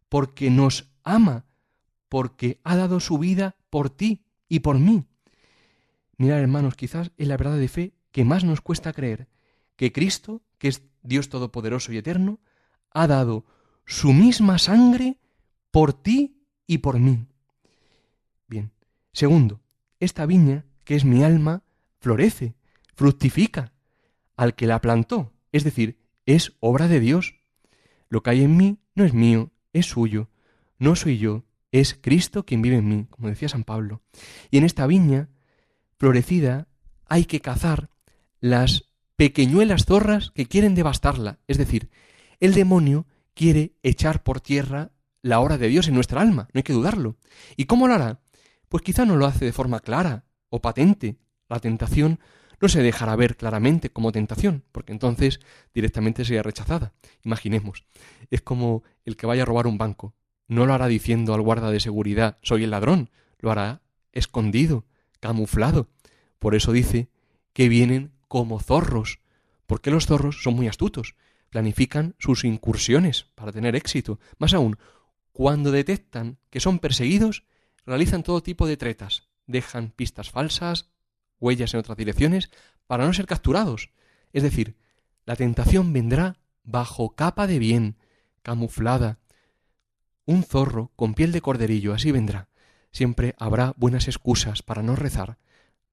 porque 0.09 0.49
nos 0.49 0.94
ama, 1.05 1.45
porque 2.09 2.59
ha 2.63 2.75
dado 2.75 2.99
su 2.99 3.17
vida 3.17 3.55
por 3.69 3.89
ti 3.89 4.25
y 4.49 4.59
por 4.59 4.77
mí. 4.79 5.05
Mirad, 6.17 6.39
hermanos, 6.39 6.75
quizás 6.75 7.11
es 7.17 7.27
la 7.27 7.37
verdad 7.37 7.57
de 7.57 7.67
fe 7.67 7.93
que 8.11 8.25
más 8.25 8.43
nos 8.43 8.61
cuesta 8.61 8.93
creer, 8.93 9.27
que 9.75 9.91
Cristo, 9.91 10.41
que 10.57 10.67
es 10.67 10.83
Dios 11.03 11.29
Todopoderoso 11.29 11.93
y 11.93 11.97
Eterno, 11.97 12.39
ha 12.91 13.07
dado 13.07 13.45
su 13.85 14.13
misma 14.13 14.57
sangre 14.57 15.19
por 15.71 15.93
ti 15.93 16.41
y 16.65 16.79
por 16.79 16.99
mí. 16.99 17.27
Bien. 18.47 18.71
Segundo, 19.11 19.61
esta 19.99 20.25
viña, 20.25 20.65
que 20.83 20.95
es 20.95 21.05
mi 21.05 21.23
alma, 21.23 21.63
florece, 21.99 22.55
fructifica 22.95 23.73
al 24.35 24.55
que 24.55 24.67
la 24.67 24.81
plantó, 24.81 25.33
es 25.51 25.63
decir, 25.63 25.99
es 26.25 26.53
obra 26.59 26.87
de 26.87 26.99
Dios. 26.99 27.35
Lo 28.09 28.23
que 28.23 28.31
hay 28.31 28.43
en 28.43 28.57
mí 28.57 28.79
no 28.93 29.03
es 29.03 29.13
mío, 29.13 29.51
es 29.73 29.87
suyo. 29.87 30.29
No 30.77 30.95
soy 30.95 31.17
yo, 31.17 31.45
es 31.71 31.97
Cristo 31.99 32.45
quien 32.45 32.61
vive 32.61 32.77
en 32.77 32.87
mí, 32.87 33.07
como 33.09 33.29
decía 33.29 33.49
San 33.49 33.63
Pablo. 33.63 34.01
Y 34.51 34.57
en 34.57 34.63
esta 34.63 34.87
viña 34.87 35.29
florecida 35.97 36.67
hay 37.07 37.25
que 37.25 37.41
cazar 37.41 37.89
las 38.39 38.89
pequeñuelas 39.15 39.85
zorras 39.85 40.31
que 40.31 40.45
quieren 40.45 40.75
devastarla. 40.75 41.39
Es 41.47 41.57
decir, 41.57 41.89
el 42.39 42.53
demonio 42.53 43.07
quiere 43.33 43.75
echar 43.83 44.23
por 44.23 44.41
tierra 44.41 44.91
la 45.21 45.39
obra 45.39 45.57
de 45.57 45.67
Dios 45.67 45.87
en 45.87 45.95
nuestra 45.95 46.21
alma, 46.21 46.47
no 46.53 46.59
hay 46.59 46.63
que 46.63 46.73
dudarlo. 46.73 47.17
¿Y 47.57 47.65
cómo 47.65 47.87
lo 47.87 47.95
hará? 47.95 48.21
Pues 48.69 48.83
quizá 48.83 49.05
no 49.05 49.15
lo 49.15 49.25
hace 49.25 49.45
de 49.45 49.53
forma 49.53 49.79
clara 49.79 50.25
o 50.49 50.61
patente. 50.61 51.17
La 51.49 51.59
tentación 51.59 52.19
no 52.61 52.69
se 52.69 52.81
dejará 52.81 53.15
ver 53.15 53.35
claramente 53.35 53.89
como 53.89 54.11
tentación, 54.11 54.63
porque 54.71 54.93
entonces 54.93 55.39
directamente 55.73 56.25
sería 56.25 56.43
rechazada. 56.43 56.93
Imaginemos, 57.23 57.85
es 58.29 58.41
como 58.41 58.83
el 59.03 59.17
que 59.17 59.27
vaya 59.27 59.43
a 59.43 59.45
robar 59.45 59.67
un 59.67 59.77
banco. 59.77 60.13
No 60.47 60.65
lo 60.65 60.73
hará 60.73 60.87
diciendo 60.87 61.33
al 61.33 61.41
guarda 61.41 61.71
de 61.71 61.79
seguridad 61.79 62.37
soy 62.41 62.63
el 62.63 62.71
ladrón, 62.71 63.09
lo 63.39 63.51
hará 63.51 63.81
escondido, 64.11 64.85
camuflado. 65.19 65.89
Por 66.39 66.55
eso 66.55 66.71
dice 66.71 67.09
que 67.53 67.69
vienen 67.69 68.11
como 68.27 68.59
zorros, 68.59 69.19
porque 69.65 69.91
los 69.91 70.05
zorros 70.05 70.43
son 70.43 70.55
muy 70.55 70.67
astutos, 70.67 71.15
planifican 71.49 72.15
sus 72.19 72.43
incursiones 72.43 73.27
para 73.35 73.51
tener 73.51 73.75
éxito. 73.75 74.19
Más 74.37 74.53
aún, 74.53 74.77
cuando 75.31 75.71
detectan 75.71 76.37
que 76.49 76.59
son 76.59 76.79
perseguidos, 76.79 77.43
realizan 77.85 78.23
todo 78.23 78.43
tipo 78.43 78.67
de 78.67 78.77
tretas, 78.77 79.27
dejan 79.47 79.91
pistas 79.91 80.29
falsas, 80.29 80.89
huellas 81.39 81.73
en 81.73 81.79
otras 81.79 81.97
direcciones, 81.97 82.49
para 82.87 83.05
no 83.05 83.13
ser 83.13 83.25
capturados. 83.25 83.91
Es 84.33 84.43
decir, 84.43 84.75
la 85.25 85.35
tentación 85.35 85.93
vendrá 85.93 86.37
bajo 86.63 87.15
capa 87.15 87.47
de 87.47 87.59
bien, 87.59 87.97
camuflada. 88.41 89.19
Un 90.25 90.43
zorro 90.43 90.91
con 90.95 91.13
piel 91.13 91.31
de 91.31 91.41
corderillo, 91.41 91.93
así 91.93 92.11
vendrá. 92.11 92.49
Siempre 92.91 93.35
habrá 93.37 93.73
buenas 93.77 94.07
excusas 94.07 94.61
para 94.61 94.81
no 94.81 94.95
rezar. 94.95 95.37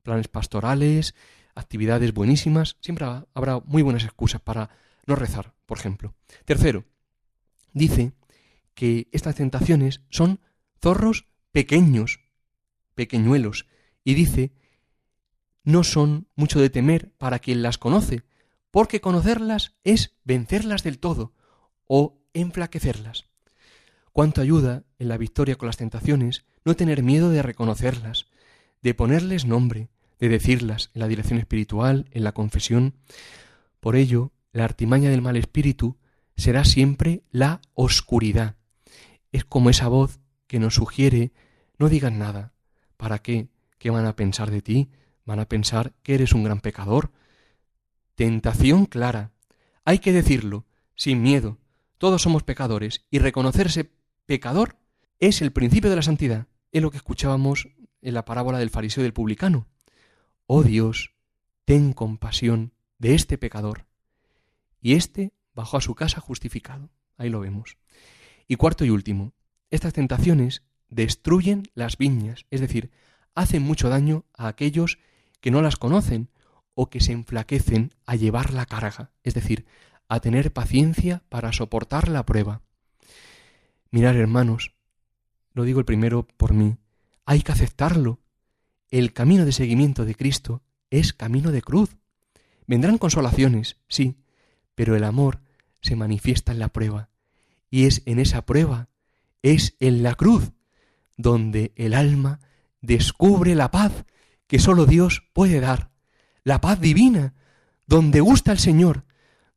Planes 0.02 0.28
pastorales, 0.28 1.14
actividades 1.54 2.14
buenísimas, 2.14 2.76
siempre 2.80 3.06
habrá 3.34 3.60
muy 3.60 3.82
buenas 3.82 4.04
excusas 4.04 4.40
para 4.40 4.70
no 5.06 5.16
rezar, 5.16 5.52
por 5.66 5.78
ejemplo. 5.78 6.14
Tercero, 6.44 6.84
dice 7.72 8.12
que 8.74 9.08
estas 9.12 9.34
tentaciones 9.34 10.00
son 10.10 10.40
zorros 10.80 11.26
pequeños, 11.52 12.20
pequeñuelos, 12.94 13.66
y 14.04 14.14
dice 14.14 14.52
no 15.64 15.84
son 15.84 16.26
mucho 16.34 16.60
de 16.60 16.70
temer 16.70 17.12
para 17.18 17.38
quien 17.38 17.62
las 17.62 17.78
conoce, 17.78 18.24
porque 18.70 19.00
conocerlas 19.00 19.76
es 19.84 20.16
vencerlas 20.24 20.82
del 20.82 20.98
todo 20.98 21.34
o 21.86 22.18
enflaquecerlas. 22.32 23.26
Cuánto 24.12 24.40
ayuda 24.42 24.84
en 24.98 25.08
la 25.08 25.16
victoria 25.16 25.56
con 25.56 25.66
las 25.66 25.78
tentaciones 25.78 26.44
no 26.64 26.76
tener 26.76 27.02
miedo 27.02 27.30
de 27.30 27.42
reconocerlas, 27.42 28.26
de 28.82 28.94
ponerles 28.94 29.46
nombre, 29.46 29.88
de 30.18 30.28
decirlas 30.28 30.90
en 30.94 31.00
la 31.00 31.08
dirección 31.08 31.38
espiritual, 31.38 32.06
en 32.10 32.24
la 32.24 32.32
confesión. 32.32 32.94
Por 33.80 33.96
ello, 33.96 34.32
la 34.52 34.64
artimaña 34.64 35.10
del 35.10 35.22
mal 35.22 35.36
espíritu 35.36 35.96
será 36.36 36.64
siempre 36.64 37.22
la 37.30 37.60
oscuridad. 37.74 38.56
Es 39.32 39.44
como 39.44 39.70
esa 39.70 39.88
voz 39.88 40.20
que 40.46 40.58
nos 40.58 40.74
sugiere 40.74 41.32
no 41.78 41.88
digas 41.88 42.12
nada. 42.12 42.52
¿Para 42.96 43.18
qué? 43.18 43.48
¿Qué 43.78 43.90
van 43.90 44.06
a 44.06 44.14
pensar 44.14 44.50
de 44.50 44.62
ti? 44.62 44.90
Van 45.24 45.40
a 45.40 45.48
pensar 45.48 45.94
que 46.02 46.14
eres 46.14 46.32
un 46.32 46.44
gran 46.44 46.60
pecador. 46.60 47.10
Tentación 48.14 48.86
clara. 48.86 49.32
Hay 49.84 49.98
que 49.98 50.12
decirlo, 50.12 50.66
sin 50.94 51.22
miedo. 51.22 51.58
Todos 51.98 52.22
somos 52.22 52.42
pecadores 52.42 53.04
y 53.10 53.18
reconocerse 53.18 53.90
pecador 54.26 54.76
es 55.18 55.42
el 55.42 55.52
principio 55.52 55.90
de 55.90 55.96
la 55.96 56.02
santidad. 56.02 56.46
Es 56.72 56.82
lo 56.82 56.90
que 56.90 56.96
escuchábamos 56.96 57.68
en 58.00 58.14
la 58.14 58.24
parábola 58.24 58.58
del 58.58 58.70
fariseo 58.70 59.02
y 59.02 59.04
del 59.04 59.12
publicano. 59.12 59.68
Oh 60.46 60.62
Dios, 60.62 61.14
ten 61.64 61.92
compasión 61.92 62.72
de 62.98 63.14
este 63.14 63.38
pecador. 63.38 63.86
Y 64.80 64.94
éste 64.94 65.32
bajó 65.54 65.76
a 65.76 65.80
su 65.80 65.94
casa 65.94 66.20
justificado. 66.20 66.90
Ahí 67.16 67.30
lo 67.30 67.40
vemos. 67.40 67.76
Y 68.48 68.56
cuarto 68.56 68.84
y 68.84 68.90
último, 68.90 69.32
estas 69.70 69.92
tentaciones 69.92 70.62
destruyen 70.88 71.62
las 71.74 71.96
viñas, 71.96 72.46
es 72.50 72.60
decir, 72.60 72.90
hacen 73.34 73.62
mucho 73.62 73.88
daño 73.88 74.24
a 74.34 74.48
aquellos 74.48 74.98
que 75.40 75.50
no 75.50 75.62
las 75.62 75.76
conocen 75.76 76.30
o 76.74 76.90
que 76.90 77.00
se 77.00 77.12
enflaquecen 77.12 77.94
a 78.06 78.16
llevar 78.16 78.52
la 78.52 78.66
carga, 78.66 79.12
es 79.22 79.34
decir, 79.34 79.66
a 80.08 80.20
tener 80.20 80.52
paciencia 80.52 81.22
para 81.28 81.52
soportar 81.52 82.08
la 82.08 82.26
prueba. 82.26 82.62
Mirar, 83.92 84.16
hermanos, 84.16 84.72
lo 85.52 85.64
digo 85.64 85.78
el 85.78 85.84
primero 85.84 86.26
por 86.38 86.54
mí, 86.54 86.78
hay 87.26 87.42
que 87.42 87.52
aceptarlo. 87.52 88.20
El 88.90 89.12
camino 89.12 89.44
de 89.44 89.52
seguimiento 89.52 90.06
de 90.06 90.14
Cristo 90.14 90.62
es 90.88 91.12
camino 91.12 91.52
de 91.52 91.60
cruz. 91.60 91.98
Vendrán 92.66 92.96
consolaciones, 92.96 93.76
sí, 93.88 94.16
pero 94.74 94.96
el 94.96 95.04
amor 95.04 95.42
se 95.82 95.94
manifiesta 95.94 96.52
en 96.52 96.58
la 96.58 96.68
prueba. 96.68 97.10
Y 97.68 97.84
es 97.84 98.00
en 98.06 98.18
esa 98.18 98.46
prueba, 98.46 98.88
es 99.42 99.76
en 99.78 100.02
la 100.02 100.14
cruz, 100.14 100.52
donde 101.18 101.72
el 101.76 101.92
alma 101.92 102.40
descubre 102.80 103.54
la 103.54 103.70
paz 103.70 104.06
que 104.46 104.58
sólo 104.58 104.86
Dios 104.86 105.22
puede 105.34 105.60
dar, 105.60 105.90
la 106.44 106.62
paz 106.62 106.80
divina, 106.80 107.34
donde 107.86 108.20
gusta 108.20 108.52
el 108.52 108.58
Señor, 108.58 109.04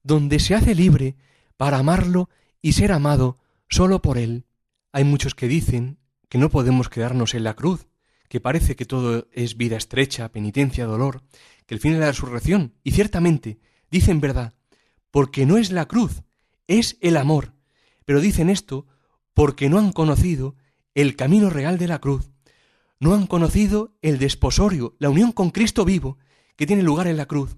donde 0.03 0.39
se 0.39 0.55
hace 0.55 0.75
libre 0.75 1.15
para 1.55 1.77
amarlo 1.77 2.29
y 2.61 2.73
ser 2.73 2.91
amado 2.91 3.39
sólo 3.69 4.01
por 4.01 4.17
Él. 4.17 4.45
Hay 4.91 5.03
muchos 5.03 5.35
que 5.35 5.47
dicen 5.47 5.99
que 6.29 6.37
no 6.37 6.49
podemos 6.49 6.89
quedarnos 6.89 7.33
en 7.33 7.43
la 7.43 7.55
cruz, 7.55 7.87
que 8.29 8.39
parece 8.39 8.75
que 8.75 8.85
todo 8.85 9.27
es 9.31 9.57
vida 9.57 9.77
estrecha, 9.77 10.31
penitencia, 10.31 10.85
dolor, 10.85 11.23
que 11.65 11.75
el 11.75 11.79
fin 11.79 11.93
es 11.93 11.99
la 11.99 12.07
resurrección, 12.07 12.73
y 12.83 12.91
ciertamente 12.91 13.59
dicen 13.91 14.21
verdad, 14.21 14.53
porque 15.11 15.45
no 15.45 15.57
es 15.57 15.71
la 15.71 15.85
cruz, 15.85 16.23
es 16.67 16.97
el 17.01 17.17
amor, 17.17 17.53
pero 18.05 18.21
dicen 18.21 18.49
esto 18.49 18.87
porque 19.33 19.69
no 19.69 19.79
han 19.79 19.91
conocido 19.91 20.55
el 20.93 21.15
camino 21.15 21.49
real 21.49 21.77
de 21.77 21.87
la 21.87 21.99
cruz, 21.99 22.31
no 22.99 23.13
han 23.13 23.27
conocido 23.27 23.97
el 24.01 24.17
desposorio, 24.17 24.95
la 24.99 25.09
unión 25.09 25.31
con 25.31 25.51
Cristo 25.51 25.85
vivo, 25.85 26.17
que 26.55 26.65
tiene 26.65 26.83
lugar 26.83 27.07
en 27.07 27.17
la 27.17 27.25
cruz. 27.25 27.57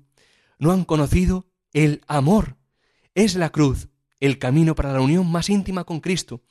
No 0.59 0.71
han 0.71 0.85
conocido 0.85 1.47
el 1.73 2.01
amor. 2.07 2.57
Es 3.13 3.35
la 3.35 3.51
cruz 3.51 3.89
el 4.19 4.39
camino 4.39 4.75
para 4.75 4.93
la 4.93 5.01
unión 5.01 5.29
más 5.31 5.49
íntima 5.49 5.83
con 5.83 5.99
Cristo, 5.99 6.41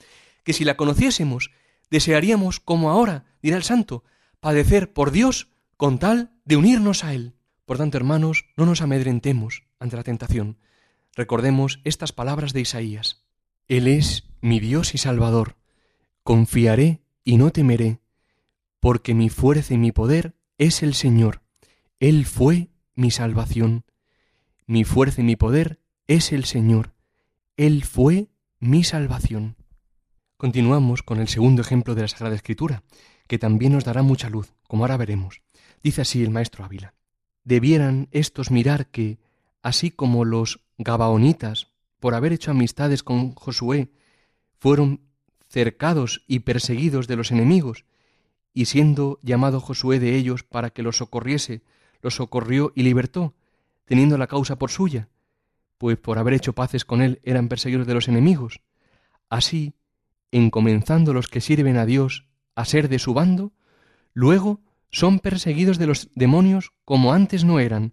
que 0.44 0.52
si 0.52 0.64
la 0.64 0.76
conociésemos, 0.76 1.50
desearíamos, 1.90 2.60
como 2.60 2.90
ahora, 2.90 3.24
dirá 3.42 3.56
el 3.56 3.62
santo, 3.62 4.04
padecer 4.40 4.92
por 4.92 5.10
Dios 5.10 5.48
con 5.76 5.98
tal 5.98 6.32
de 6.44 6.56
unirnos 6.56 7.04
a 7.04 7.14
Él. 7.14 7.34
Por 7.64 7.78
tanto, 7.78 7.96
hermanos, 7.96 8.46
no 8.56 8.66
nos 8.66 8.80
amedrentemos 8.80 9.64
ante 9.78 9.96
la 9.96 10.04
tentación. 10.04 10.58
Recordemos 11.14 11.80
estas 11.84 12.12
palabras 12.12 12.52
de 12.52 12.60
Isaías. 12.60 13.24
Él 13.68 13.88
es 13.88 14.24
mi 14.40 14.60
Dios 14.60 14.94
y 14.94 14.98
Salvador. 14.98 15.56
Confiaré 16.22 17.00
y 17.24 17.36
no 17.36 17.50
temeré 17.50 18.00
porque 18.80 19.14
mi 19.14 19.30
fuerza 19.30 19.74
y 19.74 19.78
mi 19.78 19.90
poder 19.90 20.36
es 20.58 20.82
el 20.82 20.94
Señor. 20.94 21.42
Él 21.98 22.26
fue 22.26 22.68
mi 22.94 23.10
salvación. 23.10 23.84
Mi 24.66 24.84
fuerza 24.84 25.22
y 25.22 25.24
mi 25.24 25.36
poder 25.36 25.80
es 26.06 26.32
el 26.32 26.44
Señor. 26.44 26.95
Él 27.56 27.84
fue 27.84 28.28
mi 28.60 28.84
salvación. 28.84 29.56
Continuamos 30.36 31.02
con 31.02 31.20
el 31.20 31.28
segundo 31.28 31.62
ejemplo 31.62 31.94
de 31.94 32.02
la 32.02 32.08
Sagrada 32.08 32.36
Escritura, 32.36 32.82
que 33.26 33.38
también 33.38 33.72
nos 33.72 33.84
dará 33.84 34.02
mucha 34.02 34.28
luz, 34.28 34.52
como 34.68 34.84
ahora 34.84 34.98
veremos. 34.98 35.40
Dice 35.82 36.02
así 36.02 36.22
el 36.22 36.28
maestro 36.28 36.66
Ávila. 36.66 36.92
Debieran 37.44 38.08
estos 38.10 38.50
mirar 38.50 38.88
que, 38.88 39.18
así 39.62 39.90
como 39.90 40.26
los 40.26 40.66
gabaonitas, 40.76 41.68
por 41.98 42.14
haber 42.14 42.34
hecho 42.34 42.50
amistades 42.50 43.02
con 43.02 43.34
Josué, 43.34 43.90
fueron 44.58 45.00
cercados 45.48 46.24
y 46.26 46.40
perseguidos 46.40 47.08
de 47.08 47.16
los 47.16 47.30
enemigos, 47.30 47.86
y 48.52 48.66
siendo 48.66 49.18
llamado 49.22 49.60
Josué 49.60 49.98
de 49.98 50.16
ellos 50.16 50.42
para 50.42 50.68
que 50.68 50.82
los 50.82 50.98
socorriese, 50.98 51.62
los 52.02 52.16
socorrió 52.16 52.72
y 52.74 52.82
libertó, 52.82 53.34
teniendo 53.86 54.18
la 54.18 54.26
causa 54.26 54.58
por 54.58 54.70
suya, 54.70 55.08
pues 55.78 55.98
por 55.98 56.18
haber 56.18 56.34
hecho 56.34 56.54
paces 56.54 56.84
con 56.84 57.02
él 57.02 57.20
eran 57.22 57.48
perseguidos 57.48 57.86
de 57.86 57.94
los 57.94 58.08
enemigos. 58.08 58.60
Así, 59.28 59.74
en 60.30 60.50
comenzando 60.50 61.12
los 61.12 61.28
que 61.28 61.40
sirven 61.40 61.76
a 61.76 61.86
Dios 61.86 62.26
a 62.54 62.64
ser 62.64 62.88
de 62.88 62.98
su 62.98 63.14
bando, 63.14 63.52
luego 64.12 64.60
son 64.90 65.18
perseguidos 65.18 65.78
de 65.78 65.86
los 65.86 66.10
demonios 66.14 66.72
como 66.84 67.12
antes 67.12 67.44
no 67.44 67.60
eran, 67.60 67.92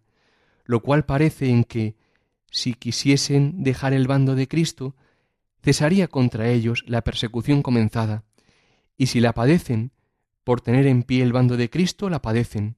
lo 0.66 0.82
cual 0.82 1.06
parece 1.06 1.50
en 1.50 1.64
que, 1.64 1.96
si 2.50 2.74
quisiesen 2.74 3.64
dejar 3.64 3.94
el 3.94 4.08
bando 4.08 4.36
de 4.36 4.48
Cristo, 4.48 4.96
cesaría 5.62 6.08
contra 6.08 6.50
ellos 6.50 6.84
la 6.88 7.02
persecución 7.02 7.62
comenzada, 7.62 8.24
y 8.96 9.08
si 9.08 9.20
la 9.20 9.34
padecen, 9.34 9.92
por 10.44 10.62
tener 10.62 10.88
en 10.88 11.04
pie 11.04 11.24
el 11.24 11.34
bando 11.34 11.58
de 11.58 11.70
Cristo, 11.70 12.10
la 12.10 12.22
padecen, 12.22 12.78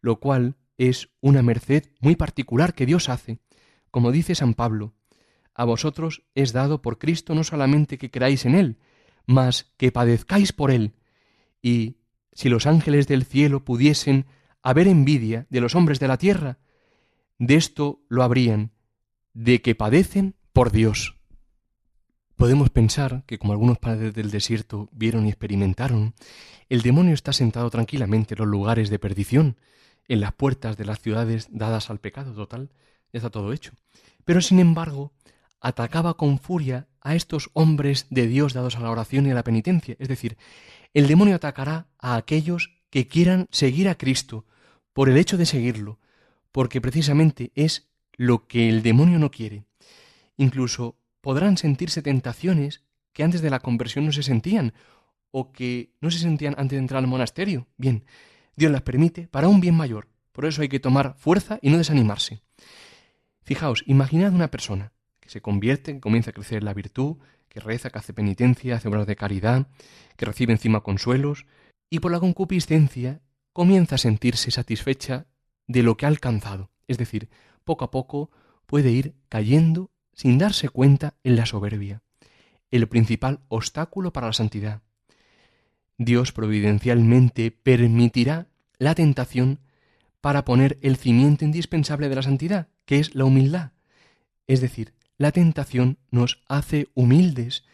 lo 0.00 0.20
cual 0.20 0.56
es 0.78 1.10
una 1.20 1.42
merced 1.42 1.90
muy 2.00 2.16
particular 2.16 2.74
que 2.74 2.86
Dios 2.86 3.08
hace, 3.08 3.38
como 3.90 4.12
dice 4.12 4.34
San 4.34 4.54
Pablo, 4.54 4.94
a 5.54 5.64
vosotros 5.64 6.22
es 6.34 6.52
dado 6.52 6.80
por 6.80 6.98
Cristo 6.98 7.34
no 7.34 7.44
solamente 7.44 7.98
que 7.98 8.10
creáis 8.10 8.44
en 8.46 8.54
Él, 8.54 8.78
mas 9.26 9.72
que 9.76 9.92
padezcáis 9.92 10.52
por 10.52 10.70
Él. 10.70 10.94
Y 11.60 11.96
si 12.32 12.48
los 12.48 12.66
ángeles 12.66 13.06
del 13.08 13.24
cielo 13.24 13.64
pudiesen 13.64 14.26
haber 14.62 14.88
envidia 14.88 15.46
de 15.50 15.60
los 15.60 15.74
hombres 15.74 16.00
de 16.00 16.08
la 16.08 16.18
tierra, 16.18 16.58
de 17.38 17.56
esto 17.56 18.00
lo 18.08 18.22
habrían, 18.22 18.72
de 19.32 19.62
que 19.62 19.74
padecen 19.74 20.34
por 20.52 20.72
Dios. 20.72 21.16
Podemos 22.36 22.70
pensar 22.70 23.24
que 23.26 23.38
como 23.38 23.52
algunos 23.52 23.78
padres 23.78 24.14
del 24.14 24.30
desierto 24.30 24.88
vieron 24.92 25.26
y 25.26 25.28
experimentaron, 25.28 26.14
el 26.68 26.82
demonio 26.82 27.12
está 27.12 27.32
sentado 27.32 27.68
tranquilamente 27.68 28.34
en 28.34 28.38
los 28.38 28.48
lugares 28.48 28.88
de 28.88 28.98
perdición, 28.98 29.56
en 30.08 30.20
las 30.20 30.32
puertas 30.32 30.76
de 30.76 30.86
las 30.86 31.00
ciudades 31.00 31.48
dadas 31.50 31.90
al 31.90 32.00
pecado 32.00 32.32
total, 32.32 32.70
ya 33.12 33.18
está 33.18 33.30
todo 33.30 33.52
hecho. 33.52 33.72
Pero 34.24 34.40
sin 34.40 34.58
embargo, 34.58 35.12
atacaba 35.60 36.14
con 36.14 36.38
furia 36.38 36.88
a 37.00 37.14
estos 37.14 37.50
hombres 37.52 38.06
de 38.10 38.26
Dios 38.26 38.52
dados 38.52 38.76
a 38.76 38.80
la 38.80 38.90
oración 38.90 39.26
y 39.26 39.30
a 39.30 39.34
la 39.34 39.44
penitencia. 39.44 39.96
Es 39.98 40.08
decir, 40.08 40.36
el 40.94 41.06
demonio 41.06 41.36
atacará 41.36 41.88
a 41.98 42.16
aquellos 42.16 42.70
que 42.90 43.06
quieran 43.06 43.46
seguir 43.50 43.88
a 43.88 43.96
Cristo 43.96 44.46
por 44.92 45.08
el 45.08 45.16
hecho 45.16 45.36
de 45.36 45.46
seguirlo, 45.46 45.98
porque 46.52 46.80
precisamente 46.80 47.52
es 47.54 47.88
lo 48.16 48.46
que 48.46 48.68
el 48.68 48.82
demonio 48.82 49.18
no 49.18 49.30
quiere. 49.30 49.64
Incluso 50.36 50.98
podrán 51.20 51.56
sentirse 51.56 52.02
tentaciones 52.02 52.82
que 53.12 53.22
antes 53.22 53.40
de 53.40 53.50
la 53.50 53.60
conversión 53.60 54.06
no 54.06 54.12
se 54.12 54.22
sentían 54.22 54.74
o 55.30 55.52
que 55.52 55.92
no 56.00 56.10
se 56.10 56.18
sentían 56.18 56.54
antes 56.58 56.76
de 56.76 56.80
entrar 56.80 56.98
al 56.98 57.06
monasterio. 57.06 57.66
Bien, 57.76 58.04
Dios 58.56 58.72
las 58.72 58.82
permite 58.82 59.28
para 59.28 59.48
un 59.48 59.60
bien 59.60 59.74
mayor. 59.74 60.08
Por 60.32 60.44
eso 60.44 60.62
hay 60.62 60.68
que 60.68 60.80
tomar 60.80 61.14
fuerza 61.18 61.58
y 61.62 61.70
no 61.70 61.78
desanimarse. 61.78 62.42
Fijaos, 63.50 63.82
imaginad 63.86 64.32
una 64.32 64.48
persona 64.48 64.92
que 65.18 65.28
se 65.28 65.40
convierte, 65.40 65.94
que 65.94 66.00
comienza 66.00 66.30
a 66.30 66.32
crecer 66.32 66.62
la 66.62 66.72
virtud, 66.72 67.16
que 67.48 67.58
reza, 67.58 67.90
que 67.90 67.98
hace 67.98 68.12
penitencia, 68.12 68.76
hace 68.76 68.86
obras 68.86 69.08
de 69.08 69.16
caridad, 69.16 69.66
que 70.16 70.24
recibe 70.24 70.52
encima 70.52 70.84
consuelos, 70.84 71.46
y 71.90 71.98
por 71.98 72.12
la 72.12 72.20
concupiscencia 72.20 73.22
comienza 73.52 73.96
a 73.96 73.98
sentirse 73.98 74.52
satisfecha 74.52 75.26
de 75.66 75.82
lo 75.82 75.96
que 75.96 76.06
ha 76.06 76.08
alcanzado. 76.10 76.70
Es 76.86 76.96
decir, 76.96 77.28
poco 77.64 77.84
a 77.84 77.90
poco 77.90 78.30
puede 78.66 78.92
ir 78.92 79.16
cayendo 79.28 79.90
sin 80.12 80.38
darse 80.38 80.68
cuenta 80.68 81.14
en 81.24 81.34
la 81.34 81.44
soberbia, 81.44 82.04
el 82.70 82.86
principal 82.86 83.40
obstáculo 83.48 84.12
para 84.12 84.28
la 84.28 84.32
santidad. 84.32 84.82
Dios 85.98 86.30
providencialmente 86.30 87.50
permitirá 87.50 88.46
la 88.78 88.94
tentación 88.94 89.58
para 90.20 90.44
poner 90.44 90.78
el 90.82 90.96
cimiento 90.96 91.44
indispensable 91.44 92.08
de 92.08 92.14
la 92.14 92.22
santidad, 92.22 92.68
que 92.84 92.98
es 92.98 93.14
la 93.14 93.24
humildad. 93.24 93.72
Es 94.46 94.60
decir, 94.60 94.94
la 95.16 95.32
tentación 95.32 95.98
nos 96.10 96.42
hace 96.48 96.88
humildes, 96.94 97.64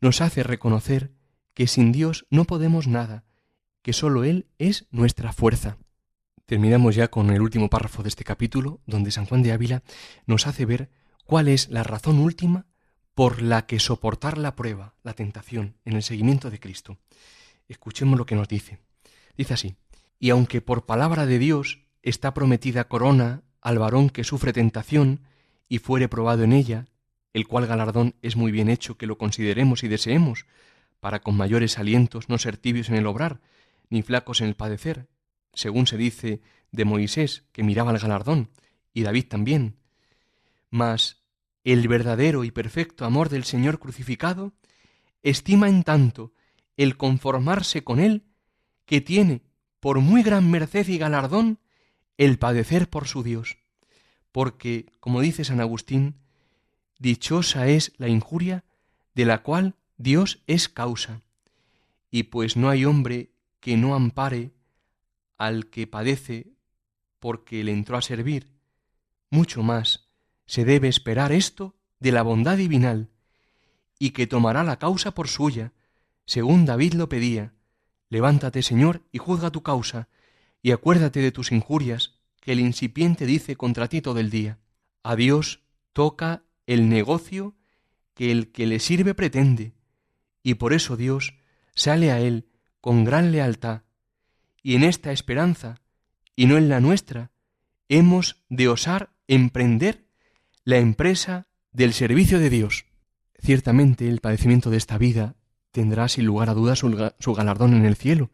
nos 0.00 0.20
hace 0.20 0.42
reconocer 0.42 1.12
que 1.54 1.66
sin 1.66 1.92
Dios 1.92 2.26
no 2.30 2.44
podemos 2.44 2.86
nada, 2.86 3.24
que 3.82 3.92
sólo 3.92 4.24
Él 4.24 4.46
es 4.58 4.86
nuestra 4.90 5.32
fuerza. 5.32 5.78
Terminamos 6.46 6.94
ya 6.94 7.08
con 7.08 7.30
el 7.30 7.42
último 7.42 7.68
párrafo 7.68 8.02
de 8.02 8.08
este 8.08 8.24
capítulo, 8.24 8.80
donde 8.86 9.10
San 9.10 9.26
Juan 9.26 9.42
de 9.42 9.52
Ávila 9.52 9.82
nos 10.26 10.46
hace 10.46 10.64
ver 10.64 10.90
cuál 11.24 11.48
es 11.48 11.68
la 11.68 11.82
razón 11.82 12.18
última 12.18 12.66
por 13.14 13.42
la 13.42 13.66
que 13.66 13.80
soportar 13.80 14.38
la 14.38 14.54
prueba, 14.56 14.94
la 15.02 15.12
tentación, 15.12 15.76
en 15.84 15.94
el 15.94 16.02
seguimiento 16.02 16.50
de 16.50 16.60
Cristo. 16.60 16.98
Escuchemos 17.68 18.18
lo 18.18 18.24
que 18.24 18.34
nos 18.34 18.48
dice. 18.48 18.78
Dice 19.36 19.54
así, 19.54 19.76
y 20.18 20.30
aunque 20.30 20.60
por 20.60 20.86
palabra 20.86 21.26
de 21.26 21.38
Dios 21.38 21.80
está 22.02 22.34
prometida 22.34 22.88
corona 22.88 23.42
al 23.60 23.78
varón 23.78 24.10
que 24.10 24.24
sufre 24.24 24.52
tentación 24.52 25.20
y 25.68 25.78
fuere 25.78 26.08
probado 26.08 26.44
en 26.44 26.52
ella, 26.52 26.86
el 27.32 27.46
cual 27.46 27.66
galardón 27.66 28.14
es 28.22 28.36
muy 28.36 28.50
bien 28.50 28.68
hecho 28.68 28.96
que 28.96 29.06
lo 29.06 29.18
consideremos 29.18 29.84
y 29.84 29.88
deseemos, 29.88 30.46
para 31.00 31.20
con 31.20 31.36
mayores 31.36 31.78
alientos 31.78 32.28
no 32.28 32.38
ser 32.38 32.56
tibios 32.56 32.88
en 32.88 32.96
el 32.96 33.06
obrar, 33.06 33.40
ni 33.90 34.02
flacos 34.02 34.40
en 34.40 34.48
el 34.48 34.54
padecer, 34.54 35.08
según 35.52 35.86
se 35.86 35.96
dice 35.96 36.40
de 36.72 36.84
Moisés, 36.84 37.44
que 37.52 37.62
miraba 37.62 37.92
el 37.92 37.98
galardón, 37.98 38.50
y 38.92 39.02
David 39.02 39.26
también, 39.28 39.76
mas 40.70 41.22
el 41.64 41.86
verdadero 41.88 42.44
y 42.44 42.50
perfecto 42.50 43.04
amor 43.04 43.28
del 43.28 43.44
Señor 43.44 43.78
crucificado 43.78 44.52
estima 45.22 45.68
en 45.68 45.82
tanto 45.82 46.32
el 46.76 46.96
conformarse 46.96 47.84
con 47.84 48.00
Él 48.00 48.24
que 48.86 49.00
tiene 49.00 49.42
por 49.80 50.00
muy 50.00 50.22
gran 50.22 50.50
merced 50.50 50.88
y 50.88 50.98
galardón 50.98 51.58
el 52.16 52.38
padecer 52.38 52.88
por 52.88 53.06
su 53.06 53.22
Dios. 53.22 53.58
Porque, 54.32 54.86
como 55.00 55.20
dice 55.20 55.44
San 55.44 55.60
Agustín, 55.60 56.16
dichosa 56.98 57.68
es 57.68 57.92
la 57.96 58.08
injuria 58.08 58.64
de 59.14 59.24
la 59.24 59.42
cual 59.42 59.76
Dios 59.96 60.42
es 60.46 60.68
causa. 60.68 61.22
Y 62.10 62.24
pues 62.24 62.56
no 62.56 62.68
hay 62.68 62.84
hombre 62.84 63.30
que 63.60 63.76
no 63.76 63.94
ampare 63.94 64.52
al 65.36 65.66
que 65.70 65.86
padece 65.86 66.52
porque 67.18 67.64
le 67.64 67.72
entró 67.72 67.96
a 67.96 68.02
servir, 68.02 68.52
mucho 69.30 69.62
más 69.62 70.08
se 70.46 70.64
debe 70.64 70.88
esperar 70.88 71.32
esto 71.32 71.76
de 72.00 72.12
la 72.12 72.22
bondad 72.22 72.56
divinal, 72.56 73.10
y 73.98 74.10
que 74.10 74.26
tomará 74.26 74.64
la 74.64 74.78
causa 74.78 75.12
por 75.12 75.28
suya, 75.28 75.72
según 76.24 76.64
David 76.64 76.94
lo 76.94 77.08
pedía. 77.08 77.52
Levántate, 78.10 78.62
Señor, 78.62 79.02
y 79.12 79.18
juzga 79.18 79.50
tu 79.50 79.62
causa, 79.62 80.08
y 80.62 80.72
acuérdate 80.72 81.20
de 81.20 81.32
tus 81.32 81.52
injurias, 81.52 82.14
que 82.40 82.52
el 82.52 82.60
incipiente 82.60 83.26
dice 83.26 83.56
contra 83.56 83.88
ti 83.88 84.00
todo 84.00 84.18
el 84.20 84.30
día. 84.30 84.58
A 85.02 85.16
Dios 85.16 85.62
toca 85.92 86.44
el 86.66 86.88
negocio 86.88 87.54
que 88.14 88.30
el 88.32 88.50
que 88.50 88.66
le 88.66 88.80
sirve 88.80 89.14
pretende, 89.14 89.74
y 90.42 90.54
por 90.54 90.72
eso 90.72 90.96
Dios 90.96 91.34
sale 91.74 92.10
a 92.10 92.20
él 92.20 92.48
con 92.80 93.04
gran 93.04 93.32
lealtad, 93.32 93.82
y 94.62 94.74
en 94.74 94.82
esta 94.82 95.12
esperanza, 95.12 95.80
y 96.34 96.46
no 96.46 96.56
en 96.56 96.68
la 96.68 96.80
nuestra, 96.80 97.30
hemos 97.88 98.42
de 98.48 98.68
osar 98.68 99.10
emprender 99.26 100.06
la 100.64 100.78
empresa 100.78 101.48
del 101.72 101.92
servicio 101.92 102.38
de 102.38 102.50
Dios. 102.50 102.86
Ciertamente 103.40 104.08
el 104.08 104.20
padecimiento 104.20 104.70
de 104.70 104.76
esta 104.76 104.98
vida 104.98 105.36
tendrá 105.78 106.08
sin 106.08 106.26
lugar 106.26 106.50
a 106.50 106.54
dudas 106.54 106.80
su, 106.80 107.34
galardón 107.34 107.72
en 107.72 107.84
el 107.84 107.94
cielo. 107.94 108.32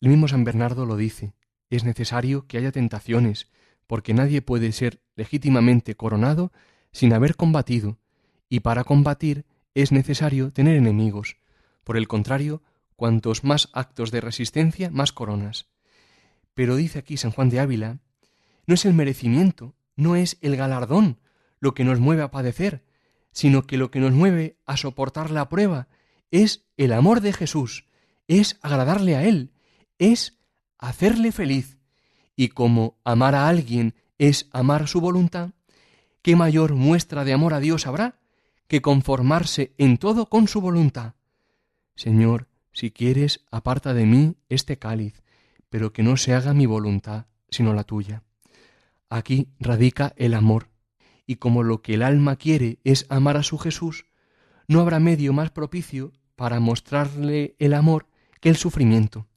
El 0.00 0.10
mismo 0.10 0.28
San 0.28 0.44
Bernardo 0.44 0.86
lo 0.86 0.96
dice, 0.96 1.32
es 1.70 1.82
necesario 1.82 2.46
que 2.46 2.56
haya 2.56 2.70
tentaciones, 2.70 3.48
porque 3.88 4.14
nadie 4.14 4.42
puede 4.42 4.70
ser 4.70 5.00
legítimamente 5.16 5.96
coronado 5.96 6.52
sin 6.92 7.14
haber 7.14 7.34
combatido, 7.34 7.98
y 8.48 8.60
para 8.60 8.84
combatir 8.84 9.44
es 9.74 9.90
necesario 9.90 10.52
tener 10.52 10.76
enemigos. 10.76 11.36
Por 11.82 11.96
el 11.96 12.06
contrario, 12.06 12.62
cuantos 12.94 13.42
más 13.42 13.68
actos 13.72 14.12
de 14.12 14.20
resistencia, 14.20 14.88
más 14.88 15.10
coronas. 15.10 15.66
Pero 16.54 16.76
dice 16.76 17.00
aquí 17.00 17.16
San 17.16 17.32
Juan 17.32 17.50
de 17.50 17.58
Ávila, 17.58 17.98
no 18.68 18.74
es 18.74 18.84
el 18.84 18.94
merecimiento, 18.94 19.74
no 19.96 20.14
es 20.14 20.38
el 20.42 20.54
galardón, 20.54 21.18
lo 21.58 21.74
que 21.74 21.82
nos 21.82 21.98
mueve 21.98 22.22
a 22.22 22.30
padecer, 22.30 22.84
sino 23.32 23.66
que 23.66 23.78
lo 23.78 23.90
que 23.90 23.98
nos 23.98 24.12
mueve 24.12 24.58
a 24.64 24.76
soportar 24.76 25.32
la 25.32 25.48
prueba 25.48 25.88
es 26.32 26.64
el 26.76 26.92
amor 26.92 27.20
de 27.20 27.32
Jesús, 27.32 27.84
es 28.26 28.58
agradarle 28.62 29.14
a 29.14 29.24
Él, 29.24 29.52
es 29.98 30.40
hacerle 30.78 31.30
feliz. 31.30 31.78
Y 32.34 32.48
como 32.48 32.98
amar 33.04 33.36
a 33.36 33.46
alguien 33.46 33.94
es 34.18 34.48
amar 34.50 34.88
su 34.88 35.00
voluntad, 35.00 35.50
¿qué 36.22 36.34
mayor 36.34 36.74
muestra 36.74 37.24
de 37.24 37.34
amor 37.34 37.54
a 37.54 37.60
Dios 37.60 37.86
habrá 37.86 38.18
que 38.66 38.80
conformarse 38.80 39.74
en 39.76 39.98
todo 39.98 40.28
con 40.28 40.48
su 40.48 40.60
voluntad? 40.60 41.14
Señor, 41.94 42.48
si 42.72 42.90
quieres, 42.90 43.44
aparta 43.50 43.92
de 43.92 44.06
mí 44.06 44.36
este 44.48 44.78
cáliz, 44.78 45.22
pero 45.68 45.92
que 45.92 46.02
no 46.02 46.16
se 46.16 46.32
haga 46.32 46.54
mi 46.54 46.64
voluntad, 46.64 47.26
sino 47.50 47.74
la 47.74 47.84
tuya. 47.84 48.22
Aquí 49.10 49.48
radica 49.60 50.14
el 50.16 50.32
amor, 50.32 50.70
y 51.26 51.36
como 51.36 51.62
lo 51.62 51.82
que 51.82 51.94
el 51.94 52.02
alma 52.02 52.36
quiere 52.36 52.78
es 52.84 53.04
amar 53.10 53.36
a 53.36 53.42
su 53.42 53.58
Jesús, 53.58 54.06
no 54.68 54.80
habrá 54.80 55.00
medio 55.00 55.34
más 55.34 55.50
propicio 55.50 56.12
para 56.42 56.58
mostrarle 56.58 57.54
el 57.60 57.72
amor 57.72 58.08
que 58.40 58.48
el 58.48 58.56
sufrimiento. 58.56 59.28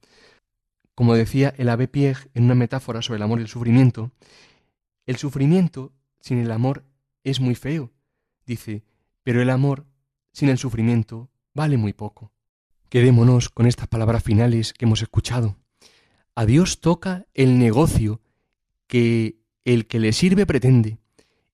Como 0.96 1.14
decía 1.14 1.54
el 1.56 1.70
Abbé 1.70 1.88
Pieg 1.88 2.18
en 2.34 2.46
una 2.46 2.56
metáfora 2.56 3.04
sobre 3.04 3.18
el 3.18 3.22
amor 3.22 3.38
y 3.38 3.44
el 3.44 3.48
sufrimiento, 3.48 4.10
el 5.06 5.16
sufrimiento 5.18 5.94
sin 6.20 6.40
el 6.40 6.50
amor 6.50 6.84
es 7.24 7.40
muy 7.40 7.54
feo, 7.54 7.92
dice, 8.48 8.82
pero 9.22 9.40
el 9.40 9.52
amor 9.52 9.86
sin 10.34 10.50
el 10.50 10.58
sufrimiento 10.58 11.30
vale 11.54 11.78
muy 11.78 11.94
poco. 11.94 12.32
Quedémonos 12.90 13.50
con 13.50 13.68
estas 13.68 13.88
palabras 13.88 14.24
finales 14.24 14.74
que 14.74 14.86
hemos 14.86 15.04
escuchado. 15.04 15.58
A 16.34 16.48
Dios 16.48 16.80
toca 16.80 17.28
el 17.36 17.60
negocio 17.60 18.20
que 18.88 19.38
el 19.64 19.86
que 19.86 20.00
le 20.00 20.12
sirve 20.12 20.48
pretende, 20.48 20.98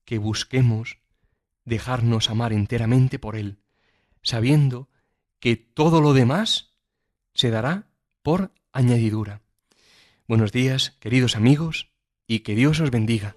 que 0.05 0.17
busquemos 0.17 0.99
dejarnos 1.65 2.29
amar 2.29 2.53
enteramente 2.53 3.19
por 3.19 3.35
Él, 3.35 3.59
sabiendo 4.21 4.89
que 5.39 5.55
todo 5.55 6.01
lo 6.01 6.13
demás 6.13 6.73
se 7.33 7.49
dará 7.49 7.87
por 8.21 8.53
añadidura. 8.71 9.41
Buenos 10.27 10.51
días, 10.51 10.91
queridos 10.99 11.35
amigos, 11.35 11.90
y 12.31 12.39
que 12.39 12.55
Dios 12.55 12.79
os 12.79 12.91
bendiga. 12.91 13.35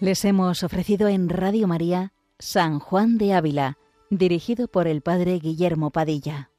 Les 0.00 0.24
hemos 0.24 0.62
ofrecido 0.62 1.08
en 1.08 1.28
Radio 1.28 1.68
María 1.68 2.14
San 2.38 2.78
Juan 2.78 3.18
de 3.18 3.34
Ávila, 3.34 3.76
dirigido 4.08 4.66
por 4.66 4.86
el 4.86 5.02
Padre 5.02 5.38
Guillermo 5.40 5.90
Padilla. 5.90 6.49